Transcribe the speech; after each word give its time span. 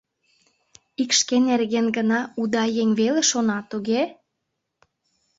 —Ик 1.01 1.11
шке 1.19 1.35
нерген 1.47 1.87
гына 1.97 2.19
уда 2.41 2.63
еҥ 2.81 2.89
веле 2.99 3.23
шона, 3.29 3.59
туге? 3.69 4.01